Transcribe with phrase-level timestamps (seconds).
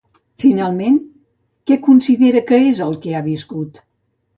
[0.43, 0.97] Finalment,
[1.71, 3.85] què considera que és el que ha viscut?